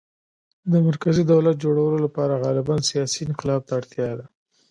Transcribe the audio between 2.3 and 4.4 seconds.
غالباً سیاسي انقلاب ته اړتیا ده